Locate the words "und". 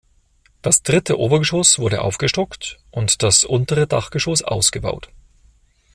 2.89-3.21